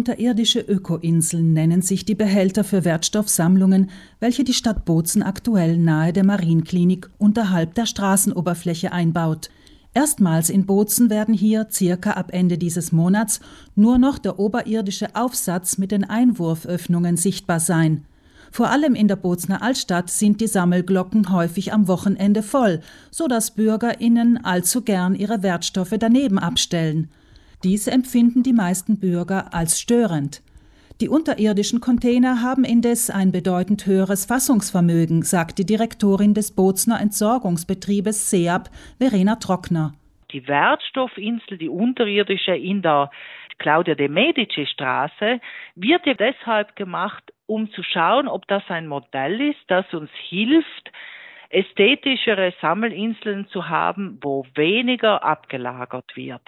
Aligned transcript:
Unterirdische 0.00 0.60
Ökoinseln 0.60 1.52
nennen 1.52 1.82
sich 1.82 2.06
die 2.06 2.14
Behälter 2.14 2.64
für 2.64 2.86
Wertstoffsammlungen, 2.86 3.90
welche 4.18 4.44
die 4.44 4.54
Stadt 4.54 4.86
Bozen 4.86 5.22
aktuell 5.22 5.76
nahe 5.76 6.14
der 6.14 6.24
Marienklinik 6.24 7.10
unterhalb 7.18 7.74
der 7.74 7.84
Straßenoberfläche 7.84 8.92
einbaut. 8.92 9.50
Erstmals 9.92 10.48
in 10.48 10.64
Bozen 10.64 11.10
werden 11.10 11.34
hier 11.34 11.66
circa 11.70 12.12
ab 12.12 12.30
Ende 12.32 12.56
dieses 12.56 12.92
Monats 12.92 13.40
nur 13.74 13.98
noch 13.98 14.16
der 14.16 14.38
oberirdische 14.38 15.14
Aufsatz 15.14 15.76
mit 15.76 15.90
den 15.90 16.04
Einwurföffnungen 16.04 17.18
sichtbar 17.18 17.60
sein. 17.60 18.06
Vor 18.50 18.70
allem 18.70 18.94
in 18.94 19.06
der 19.06 19.16
Bozner 19.16 19.60
Altstadt 19.60 20.08
sind 20.08 20.40
die 20.40 20.46
Sammelglocken 20.46 21.30
häufig 21.30 21.74
am 21.74 21.88
Wochenende 21.88 22.42
voll, 22.42 22.80
so 23.10 23.28
dass 23.28 23.50
BürgerInnen 23.50 24.42
allzu 24.46 24.80
gern 24.80 25.14
ihre 25.14 25.42
Wertstoffe 25.42 25.96
daneben 25.98 26.38
abstellen. 26.38 27.10
Dies 27.62 27.88
empfinden 27.88 28.42
die 28.42 28.54
meisten 28.54 28.98
Bürger 28.98 29.52
als 29.52 29.78
störend. 29.78 30.42
Die 31.02 31.10
unterirdischen 31.10 31.80
Container 31.80 32.42
haben 32.42 32.64
indes 32.64 33.10
ein 33.10 33.32
bedeutend 33.32 33.84
höheres 33.84 34.24
Fassungsvermögen, 34.24 35.22
sagt 35.22 35.58
die 35.58 35.66
Direktorin 35.66 36.32
des 36.32 36.54
Bozner 36.56 37.00
Entsorgungsbetriebes 37.00 38.30
SEAB, 38.30 38.70
Verena 38.98 39.36
Trockner. 39.36 39.92
Die 40.32 40.46
Wertstoffinsel, 40.48 41.58
die 41.58 41.68
unterirdische 41.68 42.56
in 42.56 42.80
der 42.80 43.10
Claudia 43.58 43.94
de 43.94 44.08
Medici 44.08 44.66
Straße, 44.66 45.40
wird 45.74 46.06
ja 46.06 46.14
deshalb 46.14 46.76
gemacht, 46.76 47.24
um 47.44 47.70
zu 47.72 47.82
schauen, 47.82 48.26
ob 48.26 48.46
das 48.46 48.62
ein 48.68 48.86
Modell 48.86 49.38
ist, 49.50 49.60
das 49.68 49.84
uns 49.92 50.10
hilft, 50.30 50.90
ästhetischere 51.50 52.54
Sammelinseln 52.62 53.48
zu 53.48 53.68
haben, 53.68 54.18
wo 54.22 54.46
weniger 54.54 55.22
abgelagert 55.22 56.16
wird. 56.16 56.42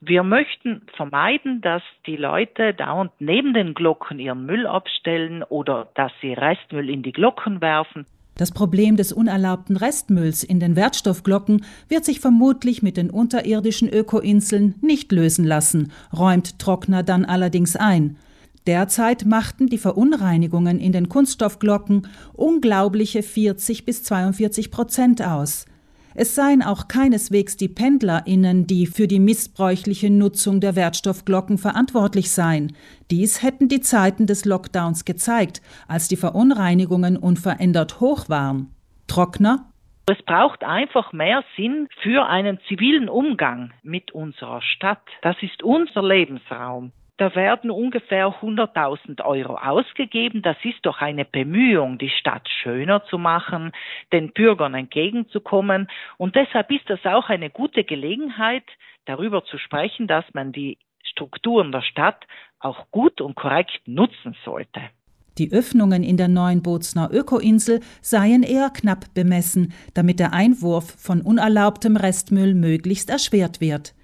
Wir 0.00 0.22
möchten 0.22 0.82
vermeiden, 0.94 1.60
dass 1.62 1.82
die 2.06 2.16
Leute 2.16 2.74
dauernd 2.74 3.12
neben 3.18 3.54
den 3.54 3.74
Glocken 3.74 4.18
ihren 4.18 4.44
Müll 4.44 4.66
abstellen 4.66 5.42
oder 5.42 5.88
dass 5.94 6.12
sie 6.20 6.32
Restmüll 6.32 6.90
in 6.90 7.02
die 7.02 7.12
Glocken 7.12 7.60
werfen. 7.60 8.06
Das 8.36 8.52
Problem 8.52 8.96
des 8.96 9.14
unerlaubten 9.14 9.78
Restmülls 9.78 10.44
in 10.44 10.60
den 10.60 10.76
Wertstoffglocken 10.76 11.64
wird 11.88 12.04
sich 12.04 12.20
vermutlich 12.20 12.82
mit 12.82 12.98
den 12.98 13.08
unterirdischen 13.08 13.88
Ökoinseln 13.88 14.74
nicht 14.82 15.10
lösen 15.10 15.46
lassen, 15.46 15.90
räumt 16.14 16.58
Trockner 16.58 17.02
dann 17.02 17.24
allerdings 17.24 17.76
ein. 17.76 18.18
Derzeit 18.66 19.24
machten 19.24 19.68
die 19.68 19.78
Verunreinigungen 19.78 20.80
in 20.80 20.92
den 20.92 21.08
Kunststoffglocken 21.08 22.08
unglaubliche 22.34 23.22
40 23.22 23.86
bis 23.86 24.02
42 24.02 24.70
Prozent 24.70 25.22
aus. 25.22 25.66
Es 26.18 26.34
seien 26.34 26.62
auch 26.62 26.88
keineswegs 26.88 27.58
die 27.58 27.68
PendlerInnen, 27.68 28.66
die 28.66 28.86
für 28.86 29.06
die 29.06 29.20
missbräuchliche 29.20 30.08
Nutzung 30.08 30.60
der 30.60 30.74
Wertstoffglocken 30.74 31.58
verantwortlich 31.58 32.30
seien. 32.30 32.74
Dies 33.10 33.42
hätten 33.42 33.68
die 33.68 33.80
Zeiten 33.80 34.26
des 34.26 34.46
Lockdowns 34.46 35.04
gezeigt, 35.04 35.60
als 35.88 36.08
die 36.08 36.16
Verunreinigungen 36.16 37.18
unverändert 37.18 38.00
hoch 38.00 38.30
waren. 38.30 38.74
Trockner 39.06 39.66
es 40.08 40.22
braucht 40.22 40.62
einfach 40.62 41.12
mehr 41.12 41.42
Sinn 41.56 41.88
für 42.00 42.26
einen 42.26 42.60
zivilen 42.68 43.08
Umgang 43.08 43.72
mit 43.82 44.12
unserer 44.12 44.62
Stadt. 44.62 45.02
Das 45.22 45.36
ist 45.42 45.64
unser 45.64 46.00
Lebensraum. 46.00 46.92
Da 47.18 47.34
werden 47.34 47.70
ungefähr 47.70 48.26
100.000 48.26 49.24
Euro 49.24 49.54
ausgegeben. 49.54 50.42
Das 50.42 50.56
ist 50.64 50.84
doch 50.84 51.00
eine 51.00 51.24
Bemühung, 51.24 51.96
die 51.96 52.10
Stadt 52.10 52.46
schöner 52.62 53.04
zu 53.06 53.16
machen, 53.16 53.72
den 54.12 54.32
Bürgern 54.32 54.74
entgegenzukommen. 54.74 55.88
Und 56.18 56.36
deshalb 56.36 56.70
ist 56.70 56.88
das 56.90 57.04
auch 57.04 57.30
eine 57.30 57.48
gute 57.48 57.84
Gelegenheit, 57.84 58.64
darüber 59.06 59.44
zu 59.44 59.56
sprechen, 59.56 60.06
dass 60.06 60.24
man 60.34 60.52
die 60.52 60.78
Strukturen 61.04 61.72
der 61.72 61.82
Stadt 61.82 62.26
auch 62.58 62.90
gut 62.90 63.20
und 63.20 63.34
korrekt 63.34 63.80
nutzen 63.86 64.36
sollte. 64.44 64.80
Die 65.38 65.52
Öffnungen 65.52 66.02
in 66.02 66.16
der 66.16 66.28
neuen 66.28 66.62
Bozner 66.62 67.10
Ökoinsel 67.12 67.80
seien 68.00 68.42
eher 68.42 68.70
knapp 68.70 69.12
bemessen, 69.14 69.74
damit 69.94 70.18
der 70.18 70.32
Einwurf 70.32 70.94
von 70.98 71.20
unerlaubtem 71.20 71.96
Restmüll 71.96 72.54
möglichst 72.54 73.10
erschwert 73.10 73.60
wird. 73.60 73.94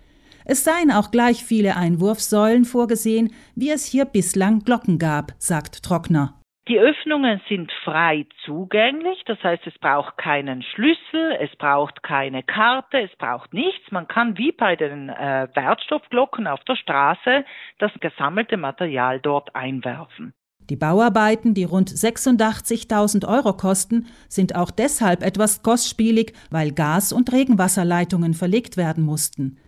Es 0.45 0.65
seien 0.65 0.91
auch 0.91 1.11
gleich 1.11 1.45
viele 1.45 1.77
Einwurfsäulen 1.77 2.65
vorgesehen, 2.65 3.33
wie 3.55 3.71
es 3.71 3.85
hier 3.85 4.05
bislang 4.05 4.61
Glocken 4.61 4.99
gab, 4.99 5.33
sagt 5.39 5.83
Trockner. 5.83 6.35
Die 6.69 6.79
Öffnungen 6.79 7.41
sind 7.49 7.73
frei 7.83 8.25
zugänglich, 8.45 9.21
das 9.27 9.43
heißt, 9.43 9.67
es 9.67 9.77
braucht 9.79 10.17
keinen 10.17 10.63
Schlüssel, 10.63 11.37
es 11.41 11.51
braucht 11.57 12.05
keine 12.05 12.45
Karte, 12.45 13.01
es 13.01 13.11
braucht 13.19 13.53
nichts. 13.53 13.91
Man 13.91 14.07
kann 14.07 14.39
wie 14.39 14.53
bei 14.53 14.77
den 14.77 15.09
äh, 15.09 15.49
Wertstoffglocken 15.55 16.47
auf 16.47 16.63
der 16.65 16.77
Straße 16.77 17.45
das 17.79 17.91
gesammelte 18.01 18.57
Material 18.57 19.19
dort 19.19 19.57
einwerfen. 19.57 20.35
Die 20.71 20.77
Bauarbeiten, 20.77 21.55
die 21.55 21.65
rund 21.65 21.91
86.000 21.91 23.27
Euro 23.27 23.55
kosten, 23.55 24.07
sind 24.29 24.55
auch 24.55 24.71
deshalb 24.71 25.25
etwas 25.25 25.65
kostspielig, 25.65 26.33
weil 26.53 26.71
Gas- 26.71 27.13
und 27.13 27.33
Regenwasserleitungen 27.33 28.35
verlegt 28.35 28.77
werden 28.77 29.05
mussten. 29.05 29.59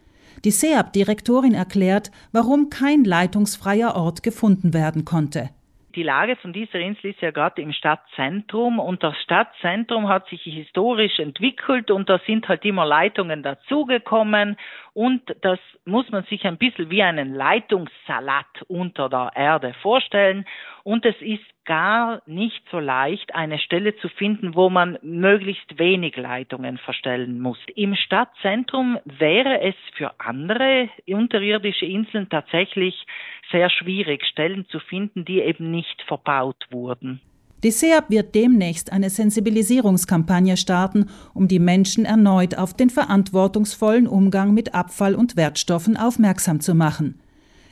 Die 0.45 0.51
SEAB-Direktorin 0.51 1.55
erklärt, 1.55 2.11
warum 2.33 2.71
kein 2.71 3.05
leitungsfreier 3.05 3.95
Ort 3.95 4.23
gefunden 4.23 4.75
werden 4.75 5.05
konnte. 5.05 5.51
Die 5.95 6.03
Lage 6.03 6.35
von 6.37 6.53
dieser 6.53 6.81
Insel 6.81 7.13
ist 7.13 7.21
ja 7.21 7.31
gerade 7.31 7.63
im 7.63 7.73
Stadtzentrum 7.73 8.81
und 8.81 9.05
das 9.05 9.17
Stadtzentrum 9.23 10.09
hat 10.09 10.29
sich 10.29 10.43
historisch 10.43 11.21
entwickelt 11.21 11.91
und 11.93 12.09
da 12.09 12.19
sind 12.27 12.49
halt 12.49 12.65
immer 12.65 12.85
Leitungen 12.85 13.45
dazugekommen 13.45 14.57
und 14.93 15.23
das 15.43 15.59
muss 15.85 16.09
man 16.11 16.25
sich 16.25 16.45
ein 16.47 16.57
bisschen 16.57 16.91
wie 16.91 17.03
einen 17.03 17.35
Leitungssalat 17.35 18.63
unter 18.69 19.09
der 19.09 19.33
Erde 19.35 19.75
vorstellen. 19.83 20.47
Und 20.85 21.05
es 21.05 21.17
ist 21.21 21.45
gar 21.65 22.23
nicht 22.27 22.63
so 22.71 22.79
leicht, 22.79 23.35
eine 23.35 23.59
Stelle 23.59 23.97
zu 23.97 24.09
finden, 24.09 24.55
wo 24.55 24.71
man 24.71 24.99
möglichst 25.03 25.79
wenig 25.79 26.17
Leitungen 26.17 26.79
verstellen 26.79 27.41
muss. 27.41 27.59
Im 27.75 27.97
Stadtzentrum 27.97 28.99
wäre 29.05 29.61
es 29.63 29.75
für 29.95 30.13
andere 30.19 30.89
unterirdische 31.07 31.87
Inseln 31.87 32.29
tatsächlich 32.29 33.07
sehr 33.55 33.71
schwierig, 33.71 34.25
Stellen 34.27 34.67
zu 34.69 34.81
finden, 34.81 35.25
die 35.25 35.41
eben 35.41 35.71
nicht 35.71 36.03
verbaut 36.09 36.67
wurden. 36.71 37.21
Die 37.63 37.71
SEAB 37.71 38.11
wird 38.11 38.35
demnächst 38.35 38.93
eine 38.93 39.09
Sensibilisierungskampagne 39.09 40.57
starten, 40.57 41.07
um 41.33 41.49
die 41.49 41.61
Menschen 41.61 42.05
erneut 42.05 42.59
auf 42.59 42.75
den 42.75 42.91
verantwortungsvollen 42.91 44.07
Umgang 44.07 44.53
mit 44.53 44.75
Abfall 44.75 45.15
und 45.15 45.37
Wertstoffen 45.37 45.97
aufmerksam 45.97 46.61
zu 46.61 46.75
machen. 46.75 47.21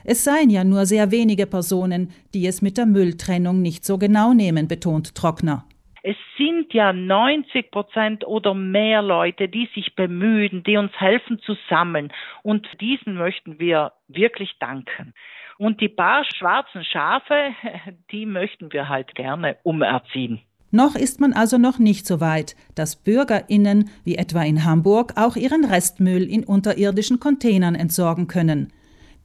Es 0.05 0.23
seien 0.23 0.49
ja 0.49 0.63
nur 0.63 0.85
sehr 0.85 1.11
wenige 1.11 1.45
Personen, 1.45 2.09
die 2.33 2.47
es 2.47 2.61
mit 2.61 2.77
der 2.77 2.85
Mülltrennung 2.85 3.61
nicht 3.61 3.85
so 3.85 3.97
genau 3.97 4.33
nehmen, 4.33 4.67
betont 4.67 5.13
Trockner. 5.15 5.65
Es 6.05 6.17
sind 6.37 6.73
ja 6.73 6.91
90 6.91 7.71
Prozent 7.71 8.27
oder 8.27 8.53
mehr 8.53 9.01
Leute, 9.01 9.47
die 9.47 9.69
sich 9.73 9.95
bemühen, 9.95 10.61
die 10.63 10.75
uns 10.75 10.91
helfen 10.99 11.39
zu 11.39 11.55
sammeln. 11.69 12.11
Und 12.41 12.67
diesen 12.81 13.15
möchten 13.15 13.57
wir 13.57 13.93
wirklich 14.09 14.51
danken. 14.59 15.13
Und 15.57 15.79
die 15.79 15.87
paar 15.87 16.25
schwarzen 16.25 16.83
Schafe, 16.83 17.53
die 18.11 18.25
möchten 18.25 18.73
wir 18.73 18.89
halt 18.89 19.15
gerne 19.15 19.55
umerziehen. 19.63 20.41
Noch 20.71 20.95
ist 20.95 21.21
man 21.21 21.31
also 21.31 21.57
noch 21.57 21.79
nicht 21.79 22.05
so 22.05 22.19
weit, 22.19 22.57
dass 22.75 22.97
Bürgerinnen, 22.97 23.89
wie 24.03 24.15
etwa 24.15 24.43
in 24.43 24.65
Hamburg, 24.65 25.13
auch 25.15 25.37
ihren 25.37 25.63
Restmüll 25.63 26.23
in 26.23 26.43
unterirdischen 26.43 27.21
Containern 27.21 27.75
entsorgen 27.75 28.27
können. 28.27 28.73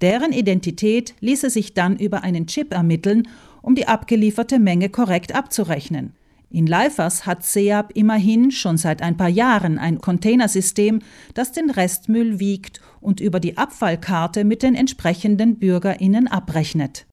Deren 0.00 0.30
Identität 0.30 1.16
ließe 1.18 1.50
sich 1.50 1.74
dann 1.74 1.96
über 1.96 2.22
einen 2.22 2.46
Chip 2.46 2.72
ermitteln, 2.72 3.26
um 3.62 3.74
die 3.74 3.88
abgelieferte 3.88 4.60
Menge 4.60 4.90
korrekt 4.90 5.34
abzurechnen. 5.34 6.14
In 6.50 6.66
Leifers 6.66 7.26
hat 7.26 7.44
SEAB 7.44 7.92
immerhin 7.94 8.50
schon 8.50 8.78
seit 8.78 9.02
ein 9.02 9.18
paar 9.18 9.28
Jahren 9.28 9.78
ein 9.78 10.00
Containersystem, 10.00 11.00
das 11.34 11.52
den 11.52 11.68
Restmüll 11.68 12.40
wiegt 12.40 12.80
und 13.00 13.20
über 13.20 13.38
die 13.38 13.58
Abfallkarte 13.58 14.44
mit 14.44 14.62
den 14.62 14.74
entsprechenden 14.74 15.58
BürgerInnen 15.58 16.26
abrechnet 16.26 17.06